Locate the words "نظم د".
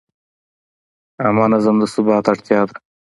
1.53-1.83